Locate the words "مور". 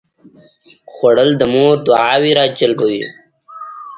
1.53-1.75